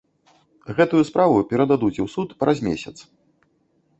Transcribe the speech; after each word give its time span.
Гэтую 0.79 1.01
справу 1.09 1.43
перададуць 1.51 2.01
у 2.03 2.07
суд 2.15 2.29
праз 2.41 2.57
месяц. 2.69 2.95